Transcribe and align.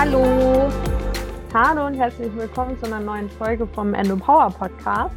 Hallo. 0.00 0.70
Hallo 1.52 1.86
und 1.88 1.94
herzlich 1.94 2.32
willkommen 2.36 2.78
zu 2.78 2.86
einer 2.86 3.00
neuen 3.00 3.28
Folge 3.28 3.66
vom 3.66 3.94
Endo 3.94 4.14
Power 4.14 4.48
Podcast. 4.48 5.12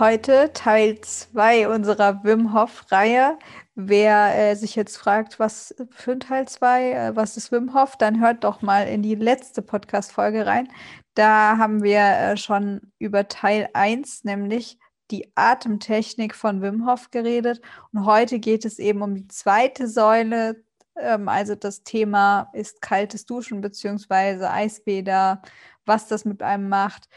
Heute 0.00 0.50
Teil 0.52 1.00
2 1.00 1.68
unserer 1.68 2.24
Wim 2.24 2.52
Hof 2.52 2.84
Reihe. 2.90 3.38
Wer 3.76 4.36
äh, 4.36 4.56
sich 4.56 4.74
jetzt 4.74 4.96
fragt, 4.96 5.38
was 5.38 5.72
für 5.92 6.10
ein 6.10 6.20
Teil 6.20 6.48
2, 6.48 6.90
äh, 6.90 7.14
was 7.14 7.36
ist 7.36 7.52
Wim 7.52 7.72
Hof, 7.72 7.96
dann 7.96 8.20
hört 8.20 8.42
doch 8.42 8.62
mal 8.62 8.88
in 8.88 9.02
die 9.02 9.14
letzte 9.14 9.62
Podcast-Folge 9.62 10.44
rein. 10.44 10.66
Da 11.14 11.56
haben 11.56 11.84
wir 11.84 12.00
äh, 12.00 12.36
schon 12.36 12.80
über 12.98 13.28
Teil 13.28 13.68
1, 13.74 14.24
nämlich 14.24 14.76
die 15.12 15.30
Atemtechnik 15.36 16.34
von 16.34 16.62
Wim 16.62 16.84
Hof 16.84 17.12
geredet. 17.12 17.60
Und 17.92 18.06
heute 18.06 18.40
geht 18.40 18.64
es 18.64 18.80
eben 18.80 19.02
um 19.02 19.14
die 19.14 19.28
zweite 19.28 19.86
Säule, 19.86 20.65
also 20.96 21.54
das 21.54 21.82
Thema 21.82 22.48
ist 22.52 22.80
kaltes 22.80 23.26
Duschen 23.26 23.60
bzw. 23.60 24.46
Eisbäder, 24.46 25.42
was 25.84 26.08
das 26.08 26.24
mit 26.24 26.42
einem 26.42 26.68
macht. 26.68 27.08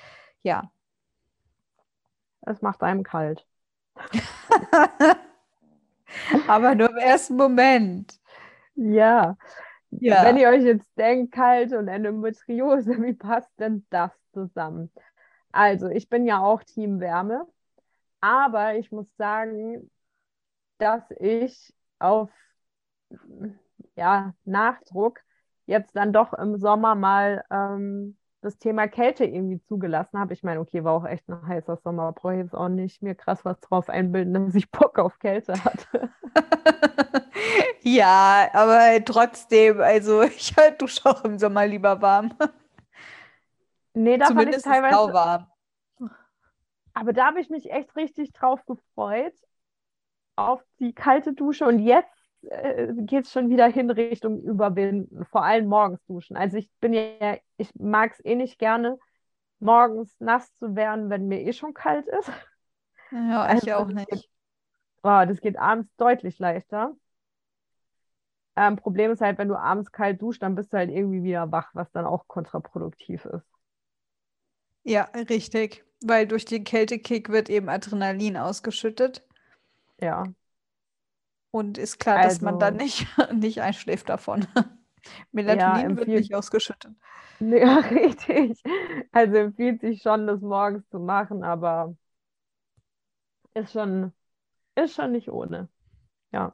Ja. 0.43 0.71
Es 2.41 2.61
macht 2.61 2.83
einem 2.83 3.03
kalt. 3.03 3.45
Aber 6.47 6.75
nur 6.75 6.89
im 6.89 6.97
ersten 6.97 7.35
Moment. 7.35 8.19
Ja. 8.75 9.38
ja. 9.91 10.23
Wenn 10.23 10.38
ihr 10.38 10.49
euch 10.49 10.63
jetzt 10.63 10.89
denkt, 10.97 11.33
kalt 11.33 11.73
und 11.73 11.88
Endometriose, 11.88 12.91
wie 13.03 13.13
passt 13.13 13.52
denn 13.59 13.85
das 13.89 14.11
zusammen? 14.33 14.91
Also, 15.52 15.88
ich 15.89 16.09
bin 16.09 16.25
ja 16.25 16.39
auch 16.39 16.63
Team 16.63 16.99
Wärme, 16.99 17.47
aber 18.21 18.75
ich 18.75 18.91
muss 18.91 19.07
sagen, 19.17 19.89
dass 20.77 21.03
ich 21.19 21.73
auf 21.97 22.30
ja, 23.99 24.34
Nachdruck 24.45 25.20
jetzt 25.66 25.95
dann 25.95 26.14
doch 26.14 26.33
im 26.33 26.58
Sommer 26.58 26.95
mal 26.95 27.44
ähm, 27.52 28.17
das 28.41 28.58
Thema 28.58 28.88
Kälte 28.88 29.25
irgendwie 29.25 29.61
zugelassen 29.61 30.17
habe. 30.17 30.33
Ich 30.33 30.41
meine, 30.41 30.61
okay, 30.61 30.83
war 30.83 30.94
auch 30.94 31.06
echt 31.06 31.28
ein 31.30 31.45
heißer 31.45 31.78
Sommer, 31.78 32.14
brauche 32.14 32.33
ich 32.33 32.39
jetzt 32.39 32.56
auch 32.56 32.69
nicht 32.69 33.03
mir 33.03 33.14
krass 33.14 33.44
was 33.44 33.59
drauf 33.59 33.89
einbilden, 33.89 34.33
dass 34.33 34.56
ich 34.56 34.72
Bock 34.72 34.97
auf 34.97 35.19
Kälte 35.19 35.53
hatte. 35.64 36.09
ja, 37.81 38.47
aber 38.53 39.03
trotzdem, 39.03 39.81
also 39.81 40.22
ich 40.23 40.56
dusche 40.80 41.06
auch 41.06 41.23
im 41.25 41.38
Sommer 41.38 41.67
lieber 41.67 42.02
warm. 42.02 42.34
Nee, 43.94 44.17
da 44.17 44.28
Zumindest 44.28 44.63
fand 44.63 44.78
ich 44.78 44.81
teilweise. 44.91 45.13
warm. 45.13 45.47
Aber 46.94 47.13
da 47.13 47.28
habe 47.28 47.41
ich 47.41 47.50
mich 47.50 47.69
echt 47.69 47.95
richtig 47.95 48.31
drauf 48.31 48.66
gefreut, 48.66 49.36
auf 50.36 50.63
die 50.80 50.94
kalte 50.94 51.34
Dusche. 51.34 51.66
Und 51.66 51.80
jetzt 51.80 52.19
äh, 52.43 52.93
geht 52.93 53.25
es 53.25 53.31
schon 53.31 53.49
wieder 53.49 53.67
hin 53.67 53.89
Richtung 53.89 54.41
Überwinden, 54.41 55.25
vor 55.25 55.43
allem 55.43 55.67
morgens 55.67 56.03
duschen. 56.05 56.37
Also 56.37 56.57
ich 56.57 56.69
bin 56.79 56.93
ja, 56.93 57.37
ich 57.57 57.73
mag 57.75 58.13
es 58.13 58.23
eh 58.23 58.35
nicht 58.35 58.59
gerne, 58.59 58.97
morgens 59.59 60.15
nass 60.19 60.53
zu 60.57 60.75
werden, 60.75 61.09
wenn 61.09 61.27
mir 61.27 61.41
eh 61.41 61.53
schon 61.53 61.73
kalt 61.73 62.07
ist. 62.07 62.31
Ja, 63.11 63.43
also 63.43 63.67
ich 63.67 63.73
auch 63.73 63.87
nicht. 63.87 64.09
Geht, 64.09 64.29
oh, 65.03 65.23
das 65.27 65.41
geht 65.41 65.57
abends 65.57 65.89
deutlich 65.97 66.39
leichter. 66.39 66.95
Ähm, 68.55 68.75
Problem 68.75 69.11
ist 69.11 69.21
halt, 69.21 69.37
wenn 69.37 69.47
du 69.47 69.55
abends 69.55 69.91
kalt 69.91 70.21
duschst, 70.21 70.43
dann 70.43 70.55
bist 70.55 70.73
du 70.73 70.77
halt 70.77 70.89
irgendwie 70.89 71.23
wieder 71.23 71.51
wach, 71.51 71.69
was 71.73 71.91
dann 71.91 72.05
auch 72.05 72.27
kontraproduktiv 72.27 73.25
ist. 73.25 73.45
Ja, 74.83 75.03
richtig. 75.13 75.85
Weil 76.01 76.27
durch 76.27 76.45
den 76.45 76.63
Kältekick 76.63 77.29
wird 77.29 77.49
eben 77.49 77.69
Adrenalin 77.69 78.37
ausgeschüttet. 78.37 79.25
Ja. 79.99 80.23
Und 81.52 81.78
ist 81.78 82.00
klar, 82.00 82.22
dass 82.22 82.42
man 82.42 82.59
dann 82.59 82.80
also 82.80 82.86
nicht, 82.86 83.08
nicht 83.33 83.61
einschläft 83.61 84.09
davon. 84.09 84.45
Melatonin 85.31 85.91
ja, 85.91 85.97
wird 85.97 86.08
nicht 86.08 86.36
ausgeschüttet. 86.36 86.94
Ja, 87.41 87.78
richtig. 87.78 88.61
Also 89.14 89.36
empfiehlt 89.38 89.79
sich 89.79 90.01
schon, 90.01 90.28
das 90.28 90.41
morgens 90.41 90.85
zu 90.90 91.00
machen, 91.00 91.46
aber 91.46 91.96
ist 93.53 93.72
schon, 93.72 94.12
ist 94.75 94.96
schon 94.96 95.13
nicht 95.13 95.29
ohne. 95.29 95.69
Ja. 96.34 96.53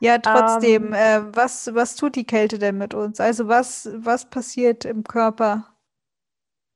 Ja, 0.00 0.18
trotzdem, 0.18 0.86
ähm, 0.86 0.92
äh, 0.92 1.36
was, 1.36 1.72
was 1.72 1.94
tut 1.94 2.16
die 2.16 2.26
Kälte 2.26 2.58
denn 2.58 2.78
mit 2.78 2.94
uns? 2.94 3.20
Also 3.20 3.46
was, 3.46 3.88
was 3.94 4.28
passiert 4.28 4.84
im 4.84 5.04
Körper? 5.04 5.68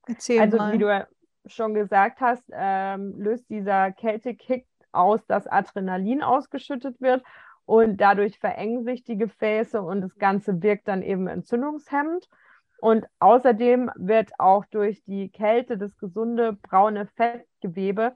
Erzähl 0.07 0.41
also, 0.41 0.59
mal. 0.59 0.73
wie 0.73 0.79
du 0.79 1.09
schon 1.47 1.75
gesagt 1.75 2.21
hast, 2.21 2.45
ähm, 2.53 3.15
löst 3.19 3.51
dieser 3.51 3.91
Kältekick 3.91 4.69
aus, 4.97 5.25
dass 5.27 5.47
Adrenalin 5.47 6.23
ausgeschüttet 6.23 7.01
wird 7.01 7.23
und 7.65 8.01
dadurch 8.01 8.39
verengen 8.39 8.85
sich 8.85 9.03
die 9.05 9.17
Gefäße 9.19 9.83
und 9.83 10.01
das 10.01 10.17
Ganze 10.17 10.63
wirkt 10.63 10.89
dann 10.89 11.03
eben 11.03 11.27
entzündungshemmend. 11.27 12.29
Und 12.79 13.07
außerdem 13.19 13.91
wird 13.97 14.33
auch 14.39 14.65
durch 14.67 15.03
die 15.05 15.31
Kälte 15.31 15.79
das 15.79 15.97
gesunde 15.97 16.53
braune 16.53 17.07
Fettgewebe 17.17 18.15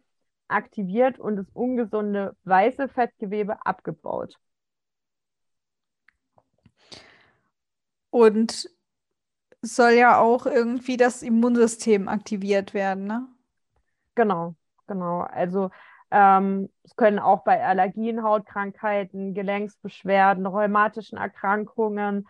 aktiviert 0.48 1.18
und 1.18 1.36
das 1.36 1.46
ungesunde 1.52 2.36
weiße 2.44 2.88
Fettgewebe 2.88 3.64
abgebaut. 3.64 4.38
Und 8.10 8.68
soll 9.62 9.92
ja 9.92 10.18
auch 10.18 10.46
irgendwie 10.46 10.96
das 10.96 11.22
Immunsystem 11.22 12.08
aktiviert 12.08 12.74
werden, 12.74 13.06
ne? 13.06 13.28
Genau, 14.14 14.54
genau. 14.86 15.20
Also 15.20 15.70
ähm, 16.10 16.68
es 16.82 16.96
können 16.96 17.18
auch 17.18 17.44
bei 17.44 17.64
Allergien, 17.64 18.22
Hautkrankheiten, 18.22 19.34
Gelenksbeschwerden, 19.34 20.46
rheumatischen 20.46 21.18
Erkrankungen 21.18 22.28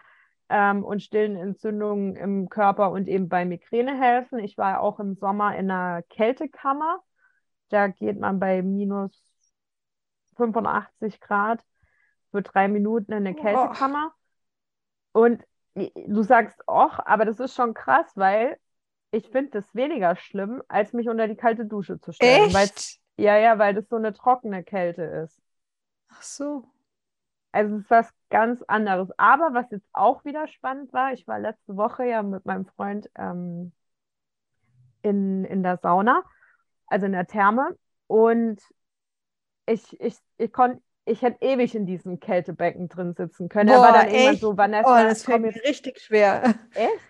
ähm, 0.48 0.84
und 0.84 1.02
stillen 1.02 1.36
Entzündungen 1.36 2.16
im 2.16 2.48
Körper 2.48 2.90
und 2.90 3.08
eben 3.08 3.28
bei 3.28 3.44
Migräne 3.44 3.98
helfen. 3.98 4.38
Ich 4.38 4.58
war 4.58 4.80
auch 4.80 5.00
im 5.00 5.14
Sommer 5.14 5.56
in 5.56 5.70
einer 5.70 6.02
Kältekammer. 6.02 7.00
Da 7.70 7.88
geht 7.88 8.19
man 8.19 8.38
bei 8.38 8.62
minus 8.62 9.12
85 10.36 11.20
Grad 11.20 11.64
für 12.30 12.42
drei 12.42 12.69
Minuten 12.69 13.12
in 13.12 13.26
eine 13.26 13.34
Kältekammer. 13.34 14.12
Oh. 15.14 15.20
Und 15.22 15.44
du 15.74 16.22
sagst, 16.22 16.60
och, 16.66 16.98
aber 17.06 17.24
das 17.24 17.40
ist 17.40 17.54
schon 17.54 17.74
krass, 17.74 18.10
weil 18.14 18.58
ich 19.12 19.28
finde 19.28 19.50
das 19.52 19.74
weniger 19.74 20.16
schlimm, 20.16 20.62
als 20.69 20.92
mich 20.92 21.08
unter 21.08 21.26
die 21.26 21.36
kalte 21.36 21.64
Dusche 21.64 22.00
zu 22.00 22.12
stellen. 22.12 22.54
Echt? 22.54 23.00
Ja, 23.20 23.36
ja, 23.36 23.58
weil 23.58 23.75
das 23.75 23.88
so 23.88 23.97
eine 23.97 24.12
trockene 24.14 24.64
Kälte 24.64 25.03
ist. 25.03 25.41
Ach 26.08 26.22
so. 26.22 26.64
Also 27.53 27.76
es 27.76 27.82
ist 27.82 27.91
was 27.91 28.14
ganz 28.31 28.62
anderes. 28.62 29.10
Aber 29.19 29.53
was 29.53 29.70
jetzt 29.70 29.88
auch 29.92 30.25
wieder 30.25 30.48
spannend 30.48 30.92
war, 30.92 31.12
ich 31.12 31.26
war 31.26 31.38
letzte 31.38 31.76
Woche 31.76 32.06
ja 32.06 32.22
mit 32.22 32.47
meinem 32.47 32.64
Freund 32.64 33.10
ähm, 33.16 33.72
in, 35.03 35.44
in 35.44 35.62
der 35.62 35.78
Sauna, 35.78 36.22
also 36.86 37.06
in 37.06 37.12
der 37.12 37.26
Therme. 37.26 37.76
Und 38.06 38.60
ich, 39.66 40.00
ich, 40.00 40.16
ich 40.38 40.52
konnte, 40.52 40.81
ich 41.04 41.20
hätte 41.20 41.44
ewig 41.44 41.75
in 41.75 41.84
diesem 41.87 42.20
Kältebecken 42.20 42.88
drin 42.88 43.14
sitzen 43.14 43.48
können. 43.48 43.69
Boah, 43.69 43.76
er 43.76 43.82
war 43.82 43.92
dann 43.92 44.06
echt? 44.06 44.14
irgendwann 44.14 44.37
so, 44.38 44.56
Vanessa, 44.56 45.00
oh, 45.00 45.08
das 45.08 45.25
fällt 45.25 45.42
mir 45.42 45.54
richtig 45.64 46.00
schwer. 46.00 46.54
Echt? 46.75 47.00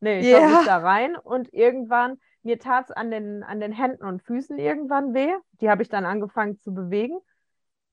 Nee, 0.00 0.20
ich 0.20 0.26
yeah. 0.26 0.38
komme 0.38 0.52
nicht 0.52 0.68
da 0.68 0.78
rein 0.78 1.16
und 1.16 1.52
irgendwann 1.52 2.20
mir 2.42 2.58
tat 2.58 2.86
es 2.86 2.90
an 2.90 3.10
den, 3.10 3.42
an 3.42 3.60
den 3.60 3.72
Händen 3.72 4.04
und 4.04 4.22
Füßen 4.22 4.58
irgendwann 4.58 5.14
weh. 5.14 5.32
Die 5.60 5.70
habe 5.70 5.82
ich 5.82 5.88
dann 5.88 6.04
angefangen 6.04 6.58
zu 6.60 6.72
bewegen. 6.72 7.18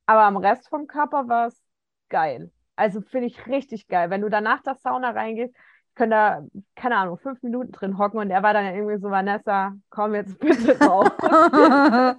Aber 0.06 0.24
am 0.24 0.38
Rest 0.38 0.70
vom 0.70 0.88
Körper 0.88 1.28
war 1.28 1.48
es 1.48 1.62
geil. 2.10 2.52
Also 2.76 3.02
finde 3.02 3.28
ich 3.28 3.48
richtig 3.48 3.88
geil. 3.88 4.10
Wenn 4.10 4.22
du 4.22 4.30
danach 4.30 4.62
der 4.62 4.76
Sauna 4.76 5.12
reingehst, 5.12 5.56
können 5.96 6.12
da, 6.12 6.46
keine 6.76 6.98
Ahnung, 6.98 7.18
fünf 7.18 7.42
Minuten 7.42 7.72
drin 7.72 7.98
hocken 7.98 8.20
und 8.20 8.30
er 8.30 8.44
war 8.44 8.54
dann 8.54 8.76
irgendwie 8.76 9.00
so, 9.00 9.10
Vanessa, 9.10 9.74
komm 9.90 10.14
jetzt 10.14 10.38
bitte 10.40 10.78
raus. 10.80 11.10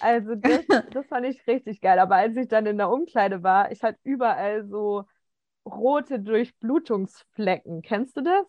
also 0.00 0.34
das, 0.34 0.66
das 0.90 1.06
fand 1.06 1.26
ich 1.26 1.46
richtig 1.46 1.80
geil. 1.80 1.98
Aber 1.98 2.16
als 2.16 2.36
ich 2.36 2.48
dann 2.48 2.66
in 2.66 2.76
der 2.76 2.90
Umkleide 2.90 3.42
war, 3.42 3.70
ich 3.70 3.82
hatte 3.82 3.98
überall 4.02 4.66
so 4.66 5.04
rote 5.64 6.20
Durchblutungsflecken. 6.20 7.82
Kennst 7.82 8.16
du 8.16 8.22
das? 8.22 8.46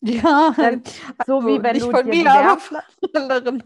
Ja, 0.00 0.52
Dann, 0.56 0.82
so 1.26 1.38
also 1.38 1.48
wie 1.48 1.62
wenn 1.62 1.72
nicht 1.72 1.86
du 1.86 1.90
von 1.90 2.06
mir, 2.06 2.30
aber 2.30 2.60
von 2.60 2.78
anderen. 3.14 3.62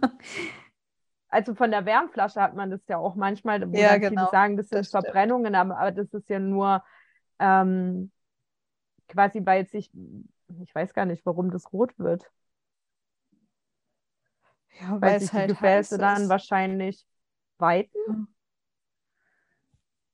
Also 1.31 1.55
von 1.55 1.71
der 1.71 1.85
Wärmflasche 1.85 2.41
hat 2.41 2.55
man 2.55 2.71
das 2.71 2.81
ja 2.89 2.97
auch 2.97 3.15
manchmal, 3.15 3.71
wo 3.71 3.77
ja, 3.77 3.99
genau. 3.99 4.09
viele 4.23 4.31
sagen, 4.31 4.57
das 4.57 4.69
sind 4.69 4.79
das 4.79 4.91
Verbrennungen, 4.91 5.55
aber, 5.55 5.79
aber, 5.79 5.93
das 5.93 6.13
ist 6.15 6.29
ja 6.29 6.39
nur 6.39 6.83
ähm, 7.39 8.11
quasi, 9.09 9.45
weil 9.45 9.67
sich, 9.67 9.91
ich 10.63 10.75
weiß 10.75 10.95
gar 10.95 11.05
nicht, 11.05 11.27
warum 11.27 11.51
das 11.51 11.73
rot 11.73 11.99
wird. 11.99 12.31
Ja, 14.81 14.93
weil, 14.93 15.01
weil 15.01 15.21
sich 15.21 15.33
halt 15.33 15.51
die 15.51 15.55
Gefäße 15.55 15.99
dann 15.99 16.23
ist. 16.23 16.29
wahrscheinlich 16.29 17.05
weiten. 17.59 18.29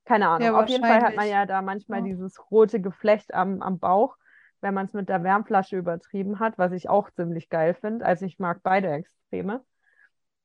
Keine 0.05 0.29
Ahnung. 0.29 0.47
Ja, 0.47 0.61
Auf 0.61 0.69
jeden 0.69 0.85
Fall 0.85 1.03
hat 1.03 1.17
man 1.17 1.29
ja 1.29 1.47
da 1.47 1.63
manchmal 1.63 2.01
ja. 2.01 2.07
dieses 2.07 2.51
rote 2.51 2.81
Geflecht 2.81 3.33
am, 3.33 3.63
am 3.63 3.79
Bauch 3.79 4.17
wenn 4.65 4.75
man 4.75 4.87
es 4.87 4.95
mit 4.95 5.09
der 5.09 5.23
Wärmflasche 5.23 5.77
übertrieben 5.77 6.41
hat, 6.41 6.59
was 6.59 6.73
ich 6.73 6.89
auch 6.89 7.11
ziemlich 7.13 7.51
geil 7.51 7.75
finde. 7.75 8.05
Also 8.05 8.27
ich 8.27 8.41
mag 8.41 8.61
beide 8.65 8.91
Extreme. 8.91 9.63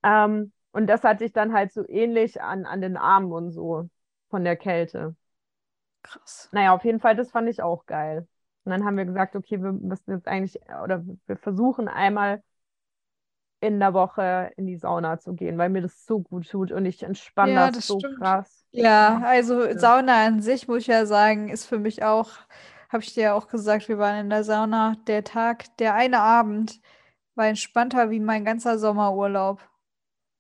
Ähm, 0.04 0.54
und 0.72 0.88
das 0.88 1.04
hatte 1.04 1.26
ich 1.26 1.34
dann 1.34 1.54
halt 1.54 1.74
so 1.74 1.88
ähnlich 1.88 2.42
an, 2.42 2.66
an 2.66 2.82
den 2.82 2.98
Armen 2.98 3.32
und 3.32 3.52
so 3.52 3.90
von 4.30 4.44
der 4.44 4.58
Kälte. 4.58 5.16
Krass. 6.04 6.50
Naja, 6.52 6.74
auf 6.74 6.84
jeden 6.86 7.00
Fall, 7.00 7.16
das 7.16 7.32
fand 7.32 7.50
ich 7.50 7.62
auch 7.64 7.86
geil. 7.86 8.28
Und 8.66 8.72
dann 8.72 8.86
haben 8.86 8.98
wir 8.98 9.06
gesagt, 9.06 9.36
okay, 9.36 9.62
wir 9.62 9.72
müssen 9.72 10.12
jetzt 10.12 10.28
eigentlich, 10.28 10.60
oder 10.84 11.04
wir 11.28 11.38
versuchen 11.38 11.88
einmal 11.88 12.44
in 13.62 13.80
der 13.80 13.94
Woche 13.94 14.52
in 14.58 14.68
die 14.68 14.78
Sauna 14.78 15.20
zu 15.20 15.34
gehen, 15.34 15.58
weil 15.58 15.70
mir 15.70 15.82
das 15.82 16.06
so 16.06 16.20
gut 16.20 16.50
tut 16.50 16.72
und 16.72 16.86
ich 16.86 17.04
entspanne 17.04 17.54
Ja, 17.56 17.68
das 17.68 17.78
das 17.78 17.88
so 17.88 18.02
stimmt. 18.02 18.18
krass. 18.18 18.66
Ja, 18.72 19.22
also. 19.26 19.78
Sauna 19.78 20.26
an 20.26 20.42
sich, 20.42 20.68
muss 20.68 20.80
ich 20.80 20.88
ja 20.88 21.06
sagen, 21.06 21.50
ist 21.50 21.66
für 21.66 21.80
mich 21.80 22.04
auch, 22.04 22.30
habe 22.90 23.04
ich 23.04 23.14
dir 23.14 23.24
ja 23.24 23.34
auch 23.34 23.48
gesagt, 23.48 23.88
wir 23.88 24.00
waren 24.00 24.20
in 24.20 24.30
der 24.30 24.44
Sauna. 24.44 24.96
Der 25.08 25.24
Tag, 25.24 25.78
der 25.78 25.94
eine 25.94 26.20
Abend 26.20 26.82
war 27.36 27.48
entspannter 27.48 28.10
wie 28.10 28.20
mein 28.20 28.44
ganzer 28.44 28.78
Sommerurlaub. 28.78 29.62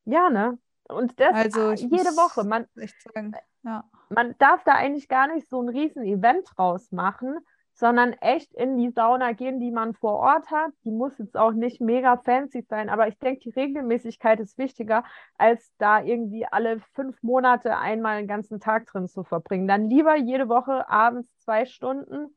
Ja, 0.06 0.30
ne? 0.30 0.57
Und 0.88 1.19
das 1.19 1.34
Also 1.34 1.72
jede 1.74 2.16
Woche. 2.18 2.44
Man, 2.44 2.66
sagen, 3.13 3.36
ja. 3.63 3.84
man 4.10 4.36
darf 4.40 4.63
da 4.63 4.74
eigentlich 4.74 5.07
gar 5.07 5.28
nicht 5.28 5.48
so 5.48 5.62
ein 5.62 5.69
riesen 5.69 6.04
Event 6.04 6.48
draus 6.56 6.92
machen, 6.92 7.38
sondern 7.74 8.13
echt 8.13 8.54
in 8.56 8.75
die 8.75 8.90
Sauna 8.90 9.31
gehen, 9.31 9.60
die 9.60 9.72
man 9.72 9.94
vor 9.94 10.16
Ort 10.16 10.50
hat. 10.50 10.72
Die 10.84 10.92
muss 10.92 11.18
jetzt 11.19 11.38
auch 11.38 11.54
nicht 11.54 11.80
mega 11.80 12.18
fancy 12.18 12.66
sein, 12.68 12.90
aber 12.90 13.07
ich 13.07 13.18
denke, 13.19 13.42
die 13.42 13.52
Regelmäßigkeit 13.52 14.40
ist 14.40 14.57
wichtiger, 14.57 15.04
als 15.38 15.72
da 15.78 16.02
irgendwie 16.02 16.45
alle 16.45 16.81
fünf 16.94 17.22
Monate 17.22 17.78
einmal 17.78 18.18
einen 18.18 18.28
ganzen 18.28 18.60
Tag 18.60 18.88
drin 18.88 19.07
zu 19.07 19.24
verbringen. 19.24 19.68
Dann 19.68 19.90
lieber 19.90 20.16
jede 20.16 20.50
Woche 20.50 20.90
abends 20.90 21.30
zwei 21.38 21.66
Stunden. 21.66 22.36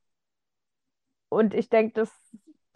Und 1.33 1.55
ich 1.55 1.69
denke, 1.71 1.95
das, 1.95 2.11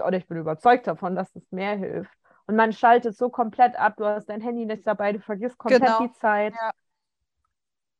oder 0.05 0.17
ich 0.19 0.27
bin 0.29 0.39
überzeugt 0.39 0.87
davon, 0.87 1.15
dass 1.17 1.33
das 1.33 1.51
mehr 1.53 1.77
hilft. 1.77 2.11
Und 2.47 2.57
man 2.57 2.73
schaltet 2.73 3.17
so 3.17 3.29
komplett 3.31 3.77
ab. 3.77 3.97
Du 3.97 4.05
hast 4.07 4.27
dein 4.29 4.41
Handy 4.41 4.67
nicht 4.67 4.87
dabei, 4.87 5.13
du 5.13 5.21
vergisst 5.21 5.59
komplett 5.59 5.99
Genau. 5.99 6.01
die 6.01 6.13
Zeit. 6.13 6.55
Ja. 6.55 6.73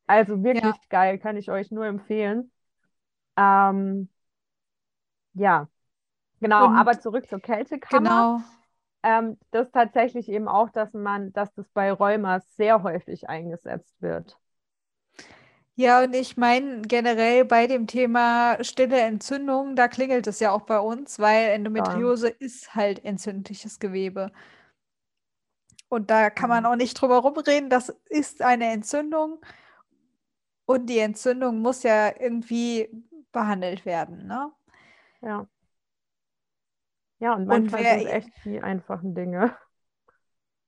Also 0.07 0.43
wirklich 0.43 0.75
Ja. 0.75 0.79
geil, 0.89 1.19
kann 1.19 1.37
ich 1.37 1.51
euch 1.51 1.71
nur 1.71 1.85
empfehlen. 1.85 2.51
Ähm, 3.37 4.09
ja, 5.33 5.69
genau, 6.41 6.65
Und 6.65 6.71
aber 6.71 6.99
zurück 6.99 7.29
zur 7.29 7.41
Kältekammer. 7.41 8.29
genau. 8.29 8.43
Ähm, 9.03 9.37
das 9.51 9.71
tatsächlich 9.71 10.29
eben 10.29 10.47
auch, 10.47 10.69
dass 10.71 10.93
man, 10.93 11.33
dass 11.33 11.53
das 11.55 11.69
bei 11.71 11.91
Rheuma 11.91 12.41
sehr 12.41 12.83
häufig 12.83 13.29
eingesetzt 13.29 14.01
wird. 14.01 14.39
Ja, 15.79 16.03
und 16.03 16.13
ich 16.15 16.37
meine 16.37 16.81
generell 16.81 17.45
bei 17.45 17.67
dem 17.67 17.85
Thema 17.87 18.57
stille 18.63 18.99
Entzündung, 18.99 19.75
da 19.75 19.87
klingelt 19.87 20.25
es 20.27 20.39
ja 20.39 20.51
auch 20.51 20.61
bei 20.63 20.79
uns, 20.79 21.19
weil 21.19 21.49
Ja, 21.75 22.07
Endometriose 22.09 22.29
ist 22.29 22.73
halt 22.75 23.05
entzündliches 23.05 23.77
Gewebe. 23.79 24.31
Und 25.89 26.09
da 26.09 26.29
kann 26.29 26.49
man 26.49 26.65
ja, 26.65 26.67
auch 26.67 26.75
nicht 26.75 26.95
drüber 27.01 27.17
rumreden, 27.19 27.69
das 27.69 27.89
ist 28.09 28.41
eine 28.41 28.71
Entzündung 28.71 29.39
und 30.65 30.87
die 30.87 30.99
Entzündung 30.99 31.59
muss 31.61 31.83
ja 31.83 32.13
irgendwie 32.19 32.89
behandelt 33.31 33.85
werden, 33.85 34.27
ne? 34.27 34.51
ja. 35.21 35.47
Ja, 37.19 37.33
und 37.35 37.45
Und 37.47 37.71
manchmal 37.71 37.85
sind 37.85 37.99
es 37.99 38.05
wer, 38.05 38.11
echt 38.11 38.31
die 38.45 38.61
einfachen 38.61 39.13
Dinge. 39.15 39.55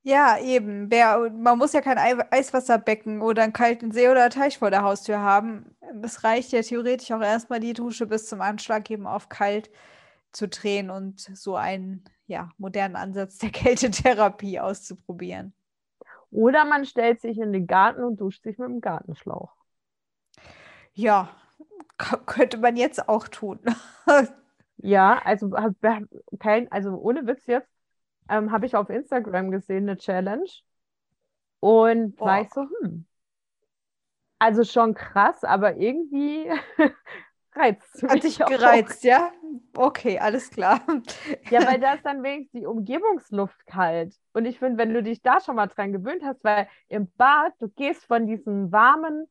Ja, 0.03 0.37
eben, 0.39 0.89
wer, 0.91 1.29
man 1.31 1.57
muss 1.57 1.73
ja 1.73 1.81
kein 1.81 1.97
Ei- 1.97 2.25
Eiswasserbecken 2.31 3.21
oder 3.21 3.43
einen 3.43 3.53
kalten 3.53 3.91
See 3.91 4.09
oder 4.09 4.29
Teich 4.29 4.57
vor 4.57 4.71
der 4.71 4.83
Haustür 4.83 5.19
haben. 5.19 5.75
Es 6.03 6.23
reicht 6.23 6.51
ja 6.51 6.61
theoretisch 6.61 7.11
auch 7.11 7.21
erstmal 7.21 7.59
die 7.59 7.73
Dusche 7.73 8.07
bis 8.07 8.27
zum 8.27 8.41
Anschlag 8.41 8.89
eben 8.89 9.05
auf 9.07 9.29
kalt 9.29 9.69
zu 10.31 10.47
drehen 10.47 10.89
und 10.91 11.19
so 11.19 11.55
einen, 11.55 12.03
ja, 12.27 12.51
modernen 12.57 12.95
Ansatz 12.95 13.37
der 13.39 13.51
Kältetherapie 13.51 14.59
auszuprobieren. 14.59 15.53
Oder 16.31 16.65
man 16.65 16.85
stellt 16.85 17.21
sich 17.21 17.39
in 17.39 17.53
den 17.53 17.67
Garten 17.67 18.03
und 18.03 18.21
duscht 18.21 18.43
sich 18.43 18.57
mit 18.59 18.69
dem 18.69 18.81
Gartenschlauch. 18.81 19.53
Ja, 20.93 21.29
könnte 22.25 22.57
man 22.57 22.77
jetzt 22.77 23.09
auch 23.09 23.27
tun. 23.27 23.59
Ja, 24.81 25.19
also 25.25 25.49
kein, 26.39 26.71
also 26.71 26.91
ohne 26.97 27.27
Witz 27.27 27.45
jetzt, 27.47 27.69
ähm, 28.29 28.51
habe 28.51 28.65
ich 28.65 28.75
auf 28.75 28.89
Instagram 28.89 29.51
gesehen, 29.51 29.89
eine 29.89 29.97
Challenge. 29.97 30.49
Und 31.59 32.17
war 32.19 32.37
Boah. 32.37 32.41
ich 32.41 32.49
so, 32.53 32.61
hm, 32.61 33.05
also 34.39 34.63
schon 34.63 34.93
krass, 34.93 35.43
aber 35.43 35.75
irgendwie 35.75 36.49
reizt 37.53 37.95
es 37.95 38.03
Hat 38.03 38.23
dich 38.23 38.41
auch. 38.41 38.47
gereizt, 38.47 39.03
ja? 39.03 39.31
Okay, 39.75 40.17
alles 40.17 40.49
klar. 40.49 40.81
Ja, 41.49 41.65
weil 41.67 41.79
da 41.81 41.95
ist 41.95 42.05
dann 42.05 42.23
wenigstens 42.23 42.61
die 42.61 42.65
Umgebungsluft 42.65 43.65
kalt. 43.67 44.15
Und 44.33 44.45
ich 44.45 44.57
finde, 44.59 44.77
wenn 44.77 44.93
du 44.93 45.03
dich 45.03 45.21
da 45.21 45.41
schon 45.41 45.57
mal 45.57 45.67
dran 45.67 45.91
gewöhnt 45.91 46.23
hast, 46.23 46.43
weil 46.43 46.69
im 46.87 47.11
Bad, 47.17 47.53
du 47.59 47.67
gehst 47.67 48.05
von 48.05 48.27
diesem 48.27 48.71
warmen, 48.71 49.27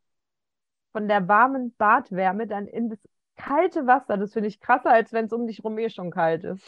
von 0.92 1.08
der 1.08 1.26
warmen 1.26 1.74
Badwärme 1.76 2.46
dann 2.46 2.66
in 2.66 2.90
das 2.90 2.98
kalte 3.36 3.86
Wasser. 3.86 4.18
Das 4.18 4.34
finde 4.34 4.48
ich 4.48 4.60
krasser, 4.60 4.90
als 4.90 5.12
wenn 5.12 5.26
es 5.26 5.32
um 5.32 5.46
dich 5.46 5.64
rum 5.64 5.78
eh 5.78 5.88
schon 5.88 6.10
kalt 6.10 6.44
ist. 6.44 6.62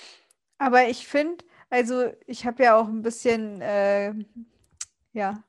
Aber 0.56 0.88
ich 0.88 1.06
finde, 1.06 1.44
also 1.70 2.12
ich 2.26 2.46
habe 2.46 2.64
ja 2.64 2.76
auch 2.76 2.88
ein 2.88 3.02
bisschen, 3.02 3.60
äh, 3.62 4.14
ja, 5.12 5.42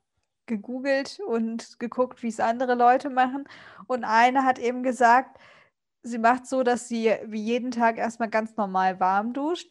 gegoogelt 0.46 1.20
und 1.26 1.78
geguckt, 1.78 2.22
wie 2.22 2.28
es 2.28 2.40
andere 2.40 2.74
Leute 2.74 3.10
machen. 3.10 3.44
Und 3.86 4.04
eine 4.04 4.44
hat 4.44 4.58
eben 4.58 4.82
gesagt, 4.82 5.38
sie 6.02 6.18
macht 6.18 6.46
so, 6.46 6.62
dass 6.62 6.88
sie 6.88 7.14
wie 7.26 7.40
jeden 7.42 7.70
Tag 7.70 7.98
erstmal 7.98 8.30
ganz 8.30 8.56
normal 8.56 9.00
warm 9.00 9.32
duscht. 9.32 9.70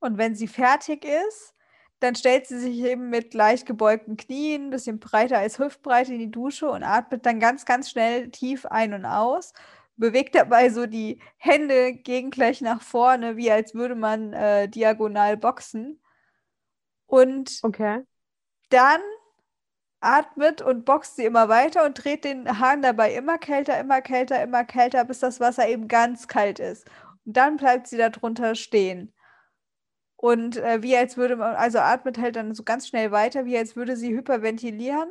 Und 0.00 0.18
wenn 0.18 0.34
sie 0.34 0.48
fertig 0.48 1.04
ist, 1.04 1.54
dann 2.00 2.14
stellt 2.14 2.46
sie 2.46 2.58
sich 2.58 2.78
eben 2.80 3.10
mit 3.10 3.34
leicht 3.34 3.66
gebeugten 3.66 4.16
Knien, 4.16 4.66
ein 4.66 4.70
bisschen 4.70 5.00
breiter 5.00 5.38
als 5.38 5.58
Hüftbreite 5.58 6.14
in 6.14 6.18
die 6.18 6.30
Dusche 6.30 6.70
und 6.70 6.82
atmet 6.82 7.26
dann 7.26 7.40
ganz, 7.40 7.66
ganz 7.66 7.90
schnell 7.90 8.30
tief 8.30 8.66
ein 8.66 8.94
und 8.94 9.04
aus. 9.04 9.52
Bewegt 10.00 10.34
dabei 10.34 10.70
so 10.70 10.86
die 10.86 11.20
Hände 11.36 11.92
gegengleich 11.94 12.60
nach 12.62 12.82
vorne, 12.82 13.36
wie 13.36 13.50
als 13.52 13.74
würde 13.74 13.94
man 13.94 14.32
äh, 14.32 14.68
diagonal 14.68 15.36
boxen. 15.36 16.00
Und 17.06 17.62
Okay. 17.62 18.04
dann 18.70 19.00
atmet 20.00 20.60
und 20.62 20.84
boxt 20.84 21.16
sie 21.16 21.24
immer 21.24 21.48
weiter 21.48 21.84
und 21.86 21.94
dreht 22.04 22.24
den 22.24 22.58
Hahn 22.58 22.82
dabei 22.82 23.14
immer 23.14 23.38
kälter, 23.38 23.78
immer 23.80 24.00
kälter, 24.02 24.42
immer 24.42 24.64
kälter, 24.64 25.04
bis 25.04 25.20
das 25.20 25.40
Wasser 25.40 25.68
eben 25.68 25.88
ganz 25.88 26.28
kalt 26.28 26.58
ist. 26.58 26.86
Und 27.26 27.36
dann 27.36 27.56
bleibt 27.56 27.86
sie 27.88 27.96
da 27.98 28.08
drunter 28.10 28.54
stehen. 28.54 29.12
Und 30.16 30.56
äh, 30.56 30.82
wie 30.82 30.96
als 30.96 31.16
würde 31.16 31.34
man, 31.36 31.56
also 31.56 31.78
atmet 31.80 32.18
halt 32.18 32.36
dann 32.36 32.54
so 32.54 32.62
ganz 32.62 32.86
schnell 32.88 33.10
weiter, 33.10 33.44
wie 33.46 33.56
als 33.58 33.74
würde 33.76 33.96
sie 33.96 34.10
hyperventilieren. 34.14 35.08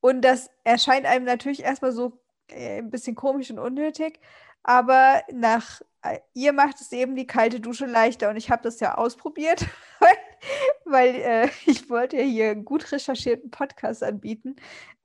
Und 0.00 0.22
das 0.22 0.50
erscheint 0.64 1.06
einem 1.06 1.24
natürlich 1.24 1.62
erstmal 1.62 1.92
so 1.92 2.20
äh, 2.48 2.78
ein 2.78 2.90
bisschen 2.90 3.14
komisch 3.14 3.50
und 3.50 3.58
unnötig, 3.58 4.20
aber 4.62 5.22
nach 5.32 5.80
äh, 6.04 6.18
ihr 6.34 6.52
macht 6.52 6.80
es 6.80 6.92
eben 6.92 7.16
die 7.16 7.26
kalte 7.26 7.60
Dusche 7.60 7.86
leichter. 7.86 8.30
Und 8.30 8.36
ich 8.36 8.50
habe 8.50 8.62
das 8.62 8.78
ja 8.80 8.96
ausprobiert, 8.96 9.66
weil 10.84 11.14
äh, 11.16 11.48
ich 11.66 11.88
wollte 11.90 12.16
ja 12.18 12.24
hier 12.24 12.50
einen 12.50 12.64
gut 12.64 12.92
recherchierten 12.92 13.50
Podcast 13.50 14.02
anbieten. 14.04 14.56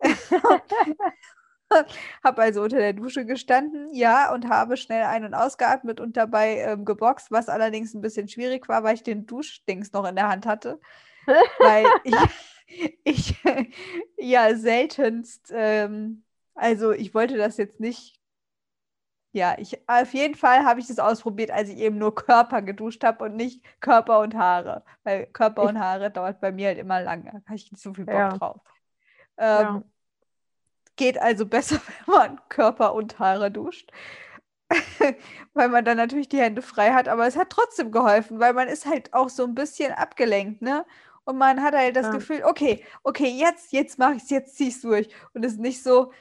habe 2.23 2.41
also 2.41 2.63
unter 2.63 2.77
der 2.79 2.93
Dusche 2.93 3.25
gestanden, 3.25 3.93
ja, 3.93 4.33
und 4.33 4.49
habe 4.49 4.75
schnell 4.75 5.03
ein- 5.03 5.23
und 5.23 5.35
ausgeatmet 5.35 5.99
und 5.99 6.17
dabei 6.17 6.57
ähm, 6.57 6.83
geboxt, 6.83 7.31
was 7.31 7.47
allerdings 7.47 7.93
ein 7.93 8.01
bisschen 8.01 8.27
schwierig 8.27 8.67
war, 8.67 8.83
weil 8.83 8.95
ich 8.95 9.03
den 9.03 9.27
Duschdings 9.27 9.93
noch 9.93 10.07
in 10.07 10.15
der 10.15 10.29
Hand 10.29 10.47
hatte. 10.47 10.79
Weil 11.59 11.85
ich, 12.03 12.15
ich 13.03 13.35
ja 14.17 14.55
seltenst, 14.55 15.51
ähm, 15.53 16.23
also 16.59 16.91
ich 16.91 17.13
wollte 17.13 17.37
das 17.37 17.57
jetzt 17.57 17.79
nicht, 17.79 18.19
ja, 19.31 19.55
ich 19.59 19.77
auf 19.87 20.13
jeden 20.13 20.35
Fall 20.35 20.65
habe 20.65 20.79
ich 20.79 20.87
das 20.87 20.99
ausprobiert, 20.99 21.51
als 21.51 21.69
ich 21.69 21.77
eben 21.77 21.97
nur 21.97 22.15
Körper 22.15 22.61
geduscht 22.61 23.03
habe 23.03 23.25
und 23.25 23.35
nicht 23.35 23.63
Körper 23.79 24.19
und 24.19 24.35
Haare. 24.35 24.83
Weil 25.03 25.27
Körper 25.27 25.63
Ich, 25.63 25.69
und 25.69 25.79
Haare 25.79 26.11
dauert 26.11 26.41
bei 26.41 26.51
mir 26.51 26.67
halt 26.67 26.79
immer 26.79 27.01
lange. 27.01 27.31
Da 27.31 27.41
habe 27.45 27.55
ich 27.55 27.71
nicht 27.71 27.81
so 27.81 27.93
viel 27.93 28.05
Bock 28.05 28.15
ja, 28.15 28.29
drauf. 28.29 28.61
ja. 29.39 29.75
Ähm, 29.75 29.83
geht 30.95 31.19
also 31.19 31.45
besser, 31.45 31.79
wenn 32.05 32.15
man 32.15 32.41
Körper 32.49 32.93
und 32.93 33.19
Haare 33.19 33.51
duscht. 33.51 33.91
weil 35.53 35.69
man 35.69 35.83
dann 35.83 35.97
natürlich 35.97 36.29
die 36.29 36.39
Hände 36.39 36.61
frei 36.61 36.91
hat, 36.91 37.07
aber 37.07 37.25
es 37.25 37.35
hat 37.35 37.49
trotzdem 37.49 37.91
geholfen, 37.91 38.39
weil 38.39 38.53
man 38.53 38.67
ist 38.67 38.85
halt 38.85 39.13
auch 39.15 39.29
so 39.29 39.43
ein 39.43 39.55
bisschen 39.55 39.91
abgelenkt, 39.93 40.61
ne? 40.61 40.85
Und 41.23 41.37
man 41.37 41.61
hat 41.63 41.75
halt 41.75 41.95
das 41.95 42.07
Ja. 42.07 42.11
Gefühl, 42.13 42.43
okay, 42.43 42.83
okay, 43.03 43.29
jetzt, 43.29 43.71
jetzt 43.71 43.97
mache 43.99 44.15
ich 44.15 44.23
es, 44.23 44.29
jetzt 44.29 44.55
ziehe 44.57 44.69
ich 44.69 44.75
es 44.75 44.81
durch. 44.81 45.09
Und 45.33 45.43
es 45.45 45.53
ist 45.53 45.59
nicht 45.59 45.83
so, 45.83 46.11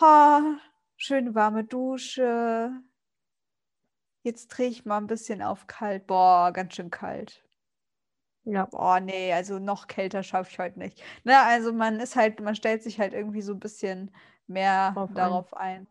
ha, 0.00 0.58
schöne 0.96 1.34
warme 1.34 1.64
Dusche. 1.64 2.70
Jetzt 4.22 4.48
drehe 4.48 4.68
ich 4.68 4.84
mal 4.84 4.98
ein 4.98 5.06
bisschen 5.06 5.42
auf 5.42 5.66
kalt. 5.66 6.06
Boah, 6.06 6.52
ganz 6.52 6.74
schön 6.74 6.90
kalt. 6.90 7.42
Ja. 8.44 8.66
Boah, 8.66 9.00
nee, 9.00 9.32
also 9.32 9.58
noch 9.58 9.86
kälter 9.86 10.22
schaffe 10.22 10.50
ich 10.50 10.58
heute 10.58 10.78
nicht. 10.78 11.02
Na, 11.24 11.44
also 11.44 11.72
man 11.72 12.00
ist 12.00 12.16
halt, 12.16 12.40
man 12.40 12.54
stellt 12.54 12.82
sich 12.82 12.98
halt 12.98 13.12
irgendwie 13.12 13.42
so 13.42 13.52
ein 13.52 13.60
bisschen 13.60 14.10
mehr 14.46 14.92
ein. 14.96 15.14
darauf 15.14 15.54
ein. 15.54 15.86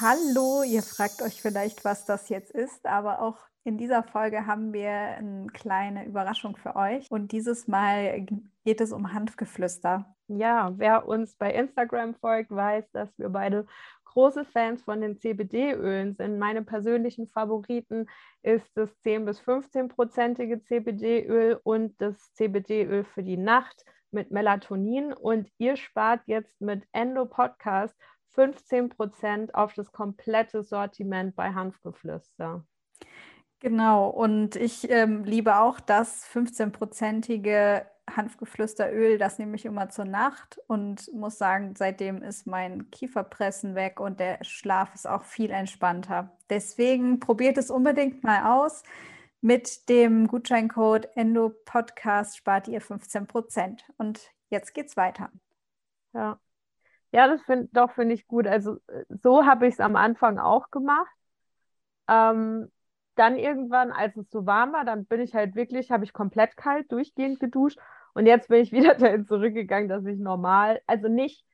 Hallo, 0.00 0.62
ihr 0.62 0.82
fragt 0.82 1.22
euch 1.22 1.42
vielleicht, 1.42 1.84
was 1.84 2.04
das 2.04 2.28
jetzt 2.28 2.52
ist, 2.52 2.86
aber 2.86 3.20
auch 3.20 3.38
In 3.68 3.76
dieser 3.76 4.02
Folge 4.02 4.46
haben 4.46 4.72
wir 4.72 4.88
eine 4.88 5.48
kleine 5.48 6.06
Überraschung 6.06 6.56
für 6.56 6.74
euch 6.74 7.06
und 7.10 7.32
dieses 7.32 7.68
Mal 7.68 8.24
geht 8.64 8.80
es 8.80 8.92
um 8.92 9.12
Hanfgeflüster. 9.12 10.06
Ja, 10.26 10.72
wer 10.78 11.06
uns 11.06 11.36
bei 11.36 11.52
Instagram 11.52 12.14
folgt, 12.14 12.50
weiß, 12.50 12.90
dass 12.92 13.10
wir 13.18 13.28
beide 13.28 13.66
große 14.06 14.46
Fans 14.46 14.82
von 14.82 15.02
den 15.02 15.18
CBD-Ölen 15.18 16.14
sind. 16.14 16.38
Meine 16.38 16.62
persönlichen 16.62 17.28
Favoriten 17.28 18.06
ist 18.42 18.74
das 18.74 18.98
10 19.02 19.26
bis 19.26 19.42
15-prozentige 19.42 20.62
CBD-Öl 20.64 21.60
und 21.62 22.00
das 22.00 22.32
CBD-Öl 22.32 23.04
für 23.04 23.22
die 23.22 23.36
Nacht 23.36 23.84
mit 24.10 24.30
Melatonin. 24.30 25.12
Und 25.12 25.46
ihr 25.58 25.76
spart 25.76 26.22
jetzt 26.24 26.58
mit 26.62 26.88
Endo 26.92 27.26
Podcast 27.26 27.94
15 28.30 28.88
Prozent 28.88 29.54
auf 29.54 29.74
das 29.74 29.92
komplette 29.92 30.62
Sortiment 30.62 31.36
bei 31.36 31.52
Hanfgeflüster. 31.52 32.64
Genau, 33.60 34.08
und 34.08 34.54
ich 34.54 34.88
ähm, 34.88 35.24
liebe 35.24 35.58
auch 35.58 35.80
das 35.80 36.24
15-prozentige 36.28 37.84
Hanfgeflüsteröl, 38.08 39.18
das 39.18 39.38
nehme 39.38 39.56
ich 39.56 39.64
immer 39.64 39.88
zur 39.90 40.04
Nacht 40.04 40.60
und 40.68 41.12
muss 41.12 41.38
sagen, 41.38 41.74
seitdem 41.76 42.22
ist 42.22 42.46
mein 42.46 42.90
Kieferpressen 42.90 43.74
weg 43.74 43.98
und 43.98 44.20
der 44.20 44.44
Schlaf 44.44 44.94
ist 44.94 45.08
auch 45.08 45.24
viel 45.24 45.50
entspannter. 45.50 46.36
Deswegen 46.48 47.18
probiert 47.18 47.58
es 47.58 47.70
unbedingt 47.70 48.22
mal 48.22 48.58
aus. 48.60 48.84
Mit 49.40 49.88
dem 49.88 50.28
Gutscheincode 50.28 51.08
Endo 51.16 51.50
Podcast 51.64 52.36
spart 52.36 52.68
ihr 52.68 52.80
15 52.80 53.26
Prozent. 53.26 53.84
Und 53.96 54.20
jetzt 54.50 54.74
geht's 54.74 54.96
weiter. 54.96 55.30
Ja, 56.12 56.40
ja, 57.12 57.28
das 57.28 57.42
finde 57.42 57.68
doch 57.72 57.92
finde 57.92 58.14
ich 58.14 58.26
gut. 58.28 58.46
Also 58.46 58.78
so 59.22 59.46
habe 59.46 59.66
ich 59.66 59.74
es 59.74 59.80
am 59.80 59.96
Anfang 59.96 60.38
auch 60.38 60.70
gemacht. 60.70 61.10
Ähm, 62.08 62.70
dann 63.18 63.36
irgendwann, 63.36 63.90
als 63.92 64.16
es 64.16 64.30
so 64.30 64.46
warm 64.46 64.72
war, 64.72 64.84
dann 64.84 65.06
bin 65.06 65.20
ich 65.20 65.34
halt 65.34 65.54
wirklich, 65.54 65.90
habe 65.90 66.04
ich 66.04 66.12
komplett 66.12 66.56
kalt 66.56 66.90
durchgehend 66.92 67.40
geduscht 67.40 67.78
und 68.14 68.26
jetzt 68.26 68.48
bin 68.48 68.60
ich 68.62 68.72
wieder 68.72 68.94
dahin 68.94 69.26
zurückgegangen, 69.26 69.88
dass 69.88 70.04
ich 70.06 70.18
normal, 70.18 70.80
also 70.86 71.08
nicht, 71.08 71.44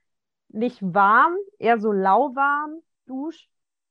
nicht 0.49 0.79
warm, 0.83 1.35
eher 1.59 1.79
so 1.81 1.93
lauwarm 1.93 2.81
dusche 3.07 3.47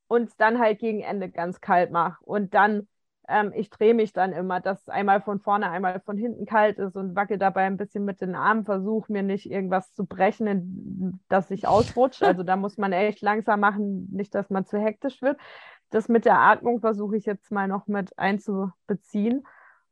und 0.08 0.32
dann 0.40 0.60
halt 0.60 0.80
gegen 0.80 1.02
Ende 1.02 1.30
ganz 1.30 1.60
kalt 1.62 1.92
mache. 1.92 2.18
Und 2.24 2.54
dann, 2.54 2.88
ähm, 3.28 3.52
ich 3.56 3.70
drehe 3.70 3.94
mich 3.94 4.14
dann 4.14 4.32
immer, 4.34 4.60
dass 4.60 4.88
einmal 4.90 5.22
von 5.22 5.40
vorne, 5.40 5.70
einmal 5.70 6.00
von 6.02 6.18
hinten 6.18 6.46
kalt 6.46 6.78
ist 6.78 6.96
und 6.96 7.16
wackel 7.16 7.38
dabei 7.38 7.64
ein 7.64 7.78
bisschen 7.78 8.06
mit 8.06 8.22
den 8.22 8.36
Armen, 8.36 8.66
versuche 8.66 9.12
mir 9.12 9.24
nicht 9.24 9.50
irgendwas 9.50 9.94
zu 9.94 10.06
brechen, 10.06 11.20
dass 11.30 11.52
ich 11.52 11.68
ausrutsche. 11.68 12.26
Also 12.26 12.44
da 12.44 12.56
muss 12.56 12.78
man 12.78 12.92
echt 12.94 13.22
langsam 13.22 13.60
machen, 13.60 14.08
nicht, 14.12 14.36
dass 14.36 14.50
man 14.50 14.66
zu 14.66 14.78
hektisch 14.78 15.22
wird. 15.22 15.40
Das 15.94 16.10
mit 16.10 16.26
der 16.26 16.40
Atmung 16.40 16.80
versuche 16.80 17.18
ich 17.18 17.26
jetzt 17.26 17.52
mal 17.52 17.68
noch 17.68 17.86
mit 17.86 18.18
einzubeziehen. 18.18 19.46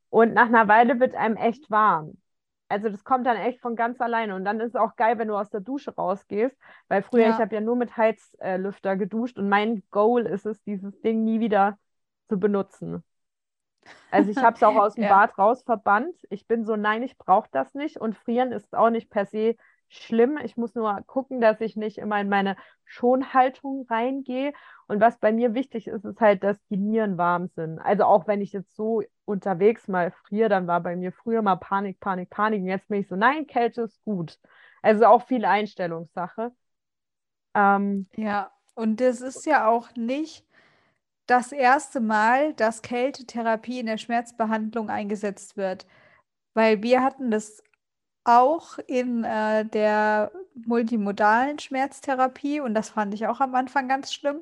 Und 0.09 0.33
nach 0.33 0.47
einer 0.47 0.67
Weile 0.67 0.99
wird 0.99 1.13
einem 1.13 1.37
echt 1.37 1.69
warm. 1.69 2.17
Also 2.69 2.89
das 2.89 3.03
kommt 3.03 3.27
dann 3.27 3.37
echt 3.37 3.59
von 3.61 3.75
ganz 3.75 4.01
alleine. 4.01 4.35
Und 4.35 4.43
dann 4.43 4.59
ist 4.61 4.69
es 4.69 4.75
auch 4.75 4.95
geil, 4.95 5.19
wenn 5.19 5.27
du 5.27 5.35
aus 5.35 5.51
der 5.51 5.61
Dusche 5.61 5.93
rausgehst. 5.93 6.57
Weil 6.87 7.03
früher, 7.03 7.27
ja. 7.27 7.29
ich 7.29 7.35
habe 7.35 7.53
ja 7.53 7.61
nur 7.61 7.75
mit 7.75 7.97
Heizlüfter 7.97 8.97
geduscht 8.97 9.37
und 9.37 9.47
mein 9.47 9.83
Goal 9.91 10.25
ist 10.25 10.47
es, 10.47 10.63
dieses 10.63 10.99
Ding 11.01 11.23
nie 11.23 11.39
wieder 11.39 11.77
zu 12.29 12.39
benutzen. 12.39 13.03
Also 14.09 14.31
ich 14.31 14.37
habe 14.37 14.55
es 14.55 14.63
auch 14.63 14.75
aus 14.75 14.95
dem 14.95 15.03
ja. 15.05 15.09
Bad 15.09 15.37
raus 15.37 15.61
verbannt. 15.61 16.15
Ich 16.31 16.47
bin 16.47 16.65
so, 16.65 16.75
nein, 16.75 17.03
ich 17.03 17.15
brauche 17.17 17.49
das 17.51 17.75
nicht. 17.75 17.97
Und 17.97 18.17
frieren 18.17 18.51
ist 18.51 18.73
auch 18.73 18.89
nicht 18.89 19.11
per 19.11 19.27
se 19.27 19.55
schlimm. 19.91 20.39
Ich 20.43 20.57
muss 20.57 20.73
nur 20.73 21.01
gucken, 21.05 21.41
dass 21.41 21.61
ich 21.61 21.75
nicht 21.75 21.97
immer 21.97 22.19
in 22.19 22.29
meine 22.29 22.55
Schonhaltung 22.85 23.85
reingehe. 23.89 24.53
Und 24.87 25.01
was 25.01 25.19
bei 25.19 25.31
mir 25.31 25.53
wichtig 25.53 25.87
ist, 25.87 26.05
ist 26.05 26.19
halt, 26.21 26.43
dass 26.43 26.57
die 26.69 26.77
Nieren 26.77 27.17
warm 27.17 27.47
sind. 27.55 27.79
Also 27.79 28.05
auch 28.05 28.27
wenn 28.27 28.41
ich 28.41 28.53
jetzt 28.53 28.75
so 28.75 29.03
unterwegs 29.25 29.87
mal 29.87 30.11
friere, 30.11 30.49
dann 30.49 30.67
war 30.67 30.81
bei 30.81 30.95
mir 30.95 31.11
früher 31.11 31.41
mal 31.41 31.57
Panik, 31.57 31.99
Panik, 31.99 32.29
Panik. 32.29 32.61
Und 32.61 32.67
jetzt 32.67 32.87
bin 32.87 33.01
ich 33.01 33.07
so, 33.07 33.15
nein, 33.15 33.47
Kälte 33.47 33.83
ist 33.83 34.03
gut. 34.03 34.39
Also 34.81 35.05
auch 35.05 35.27
viel 35.27 35.45
Einstellungssache. 35.45 36.51
Ähm, 37.53 38.07
ja, 38.15 38.51
und 38.75 39.01
das 39.01 39.21
ist 39.21 39.45
ja 39.45 39.67
auch 39.67 39.93
nicht 39.95 40.45
das 41.27 41.51
erste 41.51 41.99
Mal, 41.99 42.53
dass 42.53 42.81
Kältetherapie 42.81 43.79
in 43.79 43.85
der 43.87 43.97
Schmerzbehandlung 43.97 44.89
eingesetzt 44.89 45.57
wird. 45.57 45.85
Weil 46.53 46.81
wir 46.83 47.03
hatten 47.03 47.31
das 47.31 47.63
auch 48.23 48.77
in 48.87 49.23
äh, 49.23 49.65
der 49.65 50.31
multimodalen 50.53 51.59
Schmerztherapie 51.59 52.59
und 52.59 52.73
das 52.73 52.89
fand 52.89 53.13
ich 53.13 53.27
auch 53.27 53.39
am 53.39 53.55
Anfang 53.55 53.87
ganz 53.87 54.13
schlimm. 54.13 54.41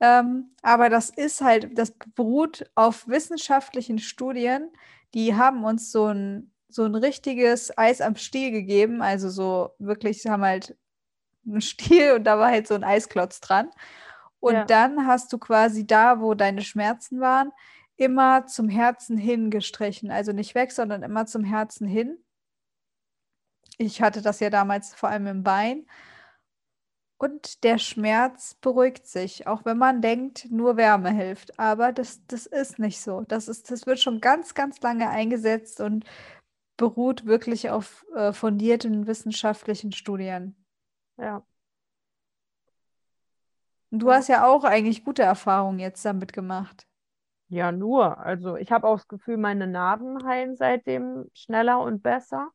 Ähm, 0.00 0.50
aber 0.62 0.90
das 0.90 1.10
ist 1.10 1.40
halt, 1.40 1.78
das 1.78 1.92
beruht 2.14 2.70
auf 2.74 3.06
wissenschaftlichen 3.08 3.98
Studien, 3.98 4.70
die 5.14 5.34
haben 5.34 5.64
uns 5.64 5.92
so 5.92 6.06
ein, 6.06 6.50
so 6.68 6.84
ein 6.84 6.94
richtiges 6.94 7.76
Eis 7.78 8.00
am 8.00 8.16
Stiel 8.16 8.50
gegeben. 8.50 9.00
Also 9.00 9.28
so 9.28 9.70
wirklich, 9.78 10.22
sie 10.22 10.30
haben 10.30 10.42
halt 10.42 10.76
einen 11.46 11.60
Stiel 11.60 12.12
und 12.12 12.24
da 12.24 12.38
war 12.38 12.50
halt 12.50 12.66
so 12.66 12.74
ein 12.74 12.84
Eisklotz 12.84 13.40
dran. 13.40 13.70
Und 14.40 14.54
ja. 14.54 14.64
dann 14.64 15.06
hast 15.06 15.32
du 15.32 15.38
quasi 15.38 15.86
da, 15.86 16.20
wo 16.20 16.34
deine 16.34 16.62
Schmerzen 16.62 17.20
waren, 17.20 17.52
immer 17.96 18.46
zum 18.46 18.68
Herzen 18.68 19.16
hingestrichen. 19.16 20.10
Also 20.10 20.32
nicht 20.32 20.54
weg, 20.54 20.72
sondern 20.72 21.02
immer 21.02 21.26
zum 21.26 21.44
Herzen 21.44 21.86
hin. 21.86 22.18
Ich 23.78 24.02
hatte 24.02 24.22
das 24.22 24.40
ja 24.40 24.50
damals 24.50 24.94
vor 24.94 25.08
allem 25.08 25.26
im 25.26 25.42
Bein. 25.42 25.86
Und 27.16 27.64
der 27.64 27.78
Schmerz 27.78 28.54
beruhigt 28.54 29.06
sich, 29.06 29.46
auch 29.46 29.64
wenn 29.64 29.78
man 29.78 30.02
denkt, 30.02 30.50
nur 30.50 30.76
Wärme 30.76 31.10
hilft. 31.10 31.58
Aber 31.58 31.92
das, 31.92 32.26
das 32.26 32.46
ist 32.46 32.78
nicht 32.78 33.00
so. 33.00 33.22
Das, 33.22 33.48
ist, 33.48 33.70
das 33.70 33.86
wird 33.86 34.00
schon 34.00 34.20
ganz, 34.20 34.54
ganz 34.54 34.80
lange 34.82 35.08
eingesetzt 35.08 35.80
und 35.80 36.04
beruht 36.76 37.24
wirklich 37.24 37.70
auf 37.70 38.04
äh, 38.14 38.32
fundierten 38.32 39.06
wissenschaftlichen 39.06 39.92
Studien. 39.92 40.56
Ja. 41.16 41.46
Und 43.90 44.00
du 44.00 44.10
hast 44.10 44.28
ja 44.28 44.46
auch 44.46 44.64
eigentlich 44.64 45.04
gute 45.04 45.22
Erfahrungen 45.22 45.78
jetzt 45.78 46.04
damit 46.04 46.32
gemacht. 46.32 46.86
Ja, 47.48 47.70
nur. 47.70 48.18
Also 48.18 48.56
ich 48.56 48.72
habe 48.72 48.88
auch 48.88 48.96
das 48.96 49.08
Gefühl, 49.08 49.36
meine 49.36 49.68
Narben 49.68 50.26
heilen 50.26 50.56
seitdem 50.56 51.30
schneller 51.32 51.78
und 51.80 52.02
besser. 52.02 52.50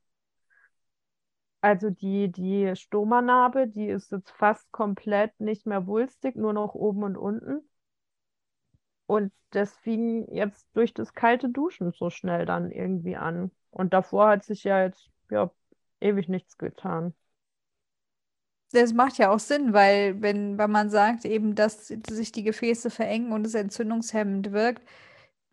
Also 1.62 1.89
die, 1.89 2.32
die 2.32 2.74
Stomanarbe, 2.75 3.68
die 3.68 3.88
ist 3.88 4.12
jetzt 4.12 4.32
fast 4.32 4.72
komplett 4.72 5.39
nicht 5.39 5.66
mehr 5.66 5.88
wulstig, 5.88 6.36
nur 6.36 6.54
noch 6.54 6.74
oben 6.74 7.04
und 7.04 7.18
unten. 7.18 7.70
Und 9.08 9.34
das 9.51 9.75
fing 9.78 10.32
jetzt 10.34 10.68
durch 10.74 10.94
das 10.94 11.13
kalte 11.13 11.50
Duschen 11.50 11.92
so 11.92 12.10
schnell 12.10 12.46
dann 12.46 12.72
irgendwie 12.72 13.18
an. 13.18 13.51
Und 13.72 13.94
davor 13.94 14.30
hat 14.30 14.44
sich 14.44 14.63
ja 14.63 14.84
jetzt 14.84 15.10
ja, 15.30 15.51
ewig 16.00 16.30
nichts 16.30 16.58
getan. 16.58 17.13
Das 18.72 18.94
macht 18.94 19.18
ja 19.18 19.32
auch 19.32 19.39
Sinn, 19.39 19.74
weil 19.74 20.22
wenn, 20.22 20.58
wenn 20.60 20.70
man 20.72 20.89
sagt 20.92 21.25
eben, 21.25 21.56
dass 21.56 21.88
sich 21.88 22.32
die 22.32 22.44
Gefäße 22.44 22.92
verengen 22.92 23.32
und 23.32 23.46
es 23.48 23.56
entzündungshemmend 23.56 24.51
wirkt, 24.51 24.88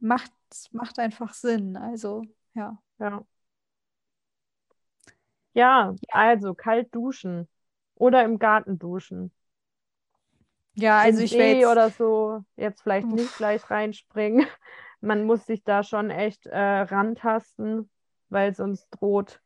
macht, 0.01 0.33
macht 0.73 0.99
einfach 0.99 1.33
Sinn. 1.35 1.77
Also, 1.77 2.23
ja. 2.55 2.79
Ja. 2.99 3.25
Ja, 5.57 5.95
also 6.11 6.53
kalt 6.53 6.95
duschen 6.95 7.49
oder 7.95 8.23
im 8.25 8.39
Garten 8.39 8.79
duschen. 8.79 9.33
Ja, 10.75 10.99
also 11.01 11.23
ich 11.23 11.33
will 11.33 11.47
jetzt... 11.47 11.67
oder 11.67 11.89
so 11.89 12.45
jetzt 12.57 12.83
vielleicht 12.83 13.11
nicht 13.11 13.35
gleich 13.39 13.71
reinspringen. 13.71 14.47
Man 15.01 15.25
muss 15.25 15.47
sich 15.47 15.65
da 15.65 15.83
schon 15.83 16.11
echt 16.11 16.47
äh, 16.47 16.59
rantasten, 16.59 17.89
weil 18.29 18.55
sonst 18.55 18.87
droht 18.91 19.41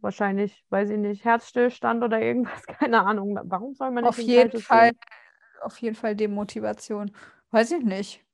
wahrscheinlich, 0.00 0.64
weiß 0.70 0.90
ich 0.90 0.98
nicht, 0.98 1.24
Herzstillstand 1.24 2.02
oder 2.02 2.20
irgendwas, 2.20 2.66
keine 2.66 3.06
Ahnung. 3.06 3.38
Warum 3.44 3.74
soll 3.74 3.92
man 3.92 4.04
nicht 4.04 4.18
auf 4.18 4.18
jeden 4.18 4.60
Fall, 4.62 4.90
gehen? 4.90 4.98
auf 5.60 5.78
jeden 5.78 5.94
Fall 5.94 6.16
Demotivation. 6.16 7.12
Weiß 7.52 7.70
ich 7.70 7.84
nicht. 7.84 8.24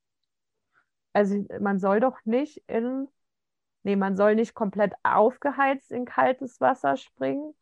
Also 1.13 1.45
man 1.59 1.77
soll 1.79 1.99
doch 1.99 2.17
nicht 2.25 2.63
in 2.67 3.07
Nee, 3.83 3.95
man 3.95 4.15
soll 4.15 4.35
nicht 4.35 4.53
komplett 4.53 4.93
aufgeheizt 5.03 5.91
in 5.91 6.05
kaltes 6.05 6.59
Wasser 6.61 6.97
springen. 6.97 7.53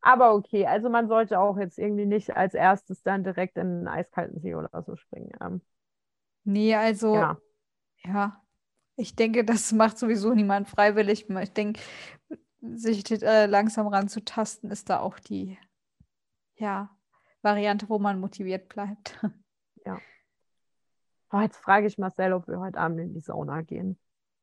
Aber 0.00 0.34
okay, 0.34 0.66
also 0.66 0.90
man 0.90 1.08
sollte 1.08 1.40
auch 1.40 1.56
jetzt 1.56 1.78
irgendwie 1.78 2.06
nicht 2.06 2.36
als 2.36 2.54
erstes 2.54 3.02
dann 3.02 3.24
direkt 3.24 3.56
in 3.56 3.66
einen 3.66 3.88
eiskalten 3.88 4.40
See 4.40 4.54
oder 4.54 4.82
so 4.82 4.96
springen. 4.96 5.32
Ähm, 5.40 5.60
nee, 6.44 6.74
also 6.74 7.14
ja. 7.14 7.38
ja. 8.04 8.42
Ich 8.96 9.14
denke, 9.14 9.44
das 9.44 9.72
macht 9.72 9.98
sowieso 9.98 10.34
niemand 10.34 10.68
freiwillig. 10.68 11.28
Ich 11.28 11.52
denke, 11.52 11.80
sich 12.60 13.10
äh, 13.22 13.46
langsam 13.46 13.86
ranzutasten, 13.86 14.70
ist 14.70 14.90
da 14.90 15.00
auch 15.00 15.18
die 15.18 15.56
ja, 16.56 16.90
Variante, 17.42 17.88
wo 17.88 17.98
man 17.98 18.20
motiviert 18.20 18.68
bleibt. 18.68 19.18
Ja. 19.86 19.96
Oh, 21.32 21.40
jetzt 21.40 21.56
frage 21.56 21.86
ich 21.86 21.96
Marcel, 21.96 22.34
ob 22.34 22.46
wir 22.46 22.58
heute 22.58 22.78
Abend 22.78 23.00
in 23.00 23.14
die 23.14 23.20
Sauna 23.20 23.62
gehen. 23.62 23.98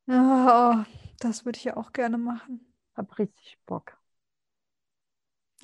Oh, 0.07 0.83
das 1.19 1.45
würde 1.45 1.57
ich 1.57 1.63
ja 1.63 1.77
auch 1.77 1.91
gerne 1.91 2.17
machen. 2.17 2.73
Hab 2.95 3.17
richtig 3.17 3.57
Bock. 3.65 3.97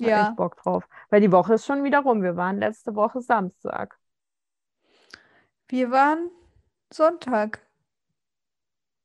Hab 0.00 0.06
ja. 0.06 0.28
echt 0.28 0.36
Bock 0.36 0.56
drauf. 0.56 0.88
Weil 1.10 1.20
die 1.20 1.32
Woche 1.32 1.54
ist 1.54 1.66
schon 1.66 1.84
wieder 1.84 2.00
rum. 2.00 2.22
Wir 2.22 2.36
waren 2.36 2.58
letzte 2.58 2.94
Woche 2.94 3.20
Samstag. 3.20 3.98
Wir 5.68 5.90
waren 5.90 6.30
Sonntag. 6.92 7.60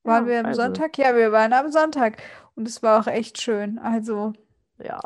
Waren 0.03 0.25
ja, 0.25 0.32
wir 0.32 0.39
am 0.39 0.46
also. 0.48 0.62
Sonntag? 0.62 0.98
Ja, 0.98 1.15
wir 1.15 1.32
waren 1.32 1.53
am 1.53 1.72
Sonntag. 1.72 2.22
Und 2.56 2.67
es 2.67 2.82
war 2.82 3.01
auch 3.01 3.08
echt 3.08 3.39
schön. 3.41 3.77
Also, 3.77 4.34
ja. 4.79 5.00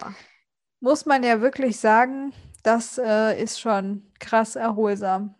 Muss 0.79 1.05
man 1.05 1.23
ja 1.23 1.41
wirklich 1.41 1.79
sagen, 1.79 2.33
das 2.63 2.97
äh, 2.97 3.41
ist 3.41 3.59
schon 3.59 4.11
krass 4.19 4.55
erholsam. 4.55 5.35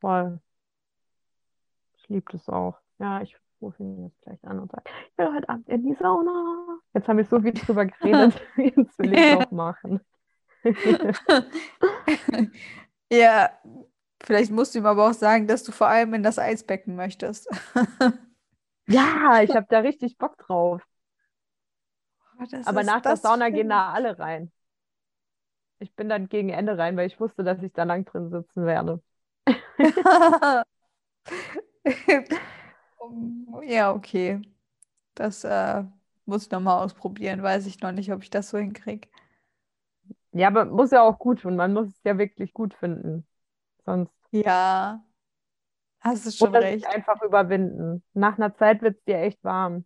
Voll. 0.00 0.40
Ich 1.96 2.08
liebe 2.08 2.30
das 2.32 2.48
auch. 2.48 2.78
Ja, 2.98 3.22
ich 3.22 3.36
rufe 3.60 3.82
ihn 3.82 4.04
jetzt 4.04 4.20
gleich 4.22 4.42
an 4.44 4.60
und 4.60 4.70
sage, 4.70 4.84
ich 5.10 5.18
will 5.18 5.34
heute 5.34 5.48
Abend 5.48 5.68
in 5.68 5.82
die 5.82 5.94
Sauna. 5.94 6.78
Jetzt 6.94 7.08
haben 7.08 7.16
wir 7.16 7.24
so 7.24 7.40
viel 7.40 7.52
drüber 7.52 7.86
geredet, 7.86 8.40
jetzt 8.56 8.98
will 8.98 9.12
ich 9.12 9.34
auch 9.36 9.50
machen. 9.50 10.00
ja, 13.12 13.50
vielleicht 14.22 14.50
musst 14.50 14.74
du 14.74 14.80
ihm 14.80 14.86
aber 14.86 15.08
auch 15.08 15.14
sagen, 15.14 15.46
dass 15.46 15.62
du 15.62 15.72
vor 15.72 15.88
allem 15.88 16.14
in 16.14 16.22
das 16.22 16.38
Eisbecken 16.38 16.96
möchtest. 16.96 17.48
ja, 18.86 19.42
ich 19.42 19.54
habe 19.54 19.66
da 19.68 19.78
richtig 19.80 20.18
Bock 20.18 20.36
drauf. 20.38 20.82
Oh, 22.40 22.44
aber 22.66 22.82
nach 22.84 23.00
der 23.00 23.16
Sauna 23.16 23.50
gehen 23.50 23.68
da 23.68 23.90
alle 23.92 24.18
rein. 24.18 24.52
Ich 25.80 25.94
bin 25.94 26.08
dann 26.08 26.28
gegen 26.28 26.48
Ende 26.48 26.76
rein, 26.76 26.96
weil 26.96 27.06
ich 27.06 27.20
wusste, 27.20 27.44
dass 27.44 27.62
ich 27.62 27.72
da 27.72 27.84
lang 27.84 28.04
drin 28.04 28.30
sitzen 28.30 28.66
werde. 28.66 29.00
Ja, 33.62 33.92
okay. 33.92 34.40
Das 35.14 35.44
äh, 35.44 35.84
muss 36.26 36.44
ich 36.44 36.50
nochmal 36.50 36.84
ausprobieren. 36.84 37.42
Weiß 37.42 37.66
ich 37.66 37.80
noch 37.80 37.92
nicht, 37.92 38.12
ob 38.12 38.22
ich 38.22 38.30
das 38.30 38.50
so 38.50 38.58
hinkriege. 38.58 39.08
Ja, 40.32 40.48
aber 40.48 40.66
muss 40.66 40.90
ja 40.90 41.02
auch 41.02 41.18
gut 41.18 41.40
tun. 41.40 41.56
Man 41.56 41.72
muss 41.72 41.88
es 41.88 42.00
ja 42.04 42.18
wirklich 42.18 42.52
gut 42.52 42.74
finden. 42.74 43.26
Sonst. 43.84 44.12
Ja, 44.30 45.02
hast 46.00 46.26
du 46.26 46.30
schon 46.30 46.54
recht. 46.54 46.86
einfach 46.86 47.22
überwinden. 47.22 48.02
Nach 48.12 48.36
einer 48.36 48.54
Zeit 48.54 48.82
wird 48.82 48.98
es 48.98 49.04
dir 49.04 49.18
echt 49.18 49.42
warm. 49.42 49.84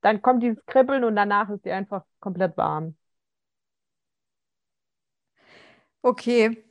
Dann 0.00 0.20
kommt 0.20 0.42
dieses 0.42 0.64
Kribbeln 0.66 1.04
und 1.04 1.16
danach 1.16 1.48
ist 1.48 1.64
dir 1.64 1.76
einfach 1.76 2.04
komplett 2.20 2.56
warm. 2.56 2.96
Okay, 6.02 6.62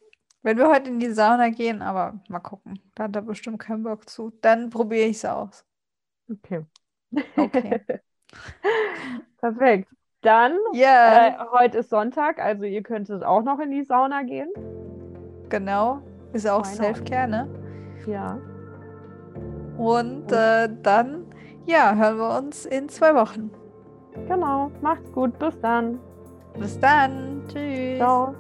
wenn 0.43 0.57
wir 0.57 0.67
heute 0.69 0.89
in 0.89 0.99
die 0.99 1.11
Sauna 1.11 1.49
gehen, 1.49 1.81
aber 1.81 2.21
mal 2.29 2.39
gucken, 2.39 2.79
da 2.95 3.05
hat 3.05 3.15
er 3.15 3.23
bestimmt 3.23 3.59
keinen 3.59 3.83
Bock 3.83 4.07
zu, 4.09 4.31
dann 4.41 4.69
probiere 4.69 5.07
ich 5.07 5.17
es 5.17 5.25
aus. 5.25 5.65
Okay. 6.29 6.65
Okay. 7.37 7.81
Perfekt. 9.37 9.89
Dann, 10.21 10.57
yeah. 10.73 11.27
äh, 11.27 11.33
heute 11.51 11.79
ist 11.79 11.89
Sonntag, 11.89 12.39
also 12.39 12.63
ihr 12.63 12.81
könntet 12.81 13.23
auch 13.23 13.43
noch 13.43 13.59
in 13.59 13.71
die 13.71 13.83
Sauna 13.83 14.23
gehen. 14.23 14.49
Genau, 15.49 16.01
ist 16.31 16.47
auch 16.47 16.63
Self-Care, 16.63 17.27
ne? 17.27 17.47
Ja. 18.07 18.39
Und 19.77 20.31
äh, 20.31 20.69
dann, 20.81 21.25
ja, 21.65 21.93
hören 21.93 22.17
wir 22.17 22.37
uns 22.37 22.65
in 22.65 22.87
zwei 22.87 23.13
Wochen. 23.15 23.51
Genau, 24.27 24.71
macht's 24.81 25.11
gut, 25.11 25.37
bis 25.39 25.59
dann. 25.59 25.99
Bis 26.57 26.79
dann, 26.79 27.41
tschüss. 27.49 27.97
Ciao. 27.97 28.33